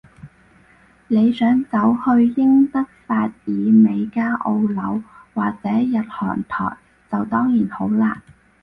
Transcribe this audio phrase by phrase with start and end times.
[1.09, 5.03] 你想走去英德法意美加澳紐，
[5.35, 6.75] 或者日韓台，
[7.07, 8.19] 就當然好難